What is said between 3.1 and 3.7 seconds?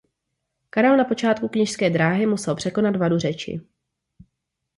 řeči.